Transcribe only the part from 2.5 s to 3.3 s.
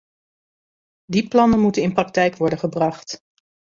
gebracht.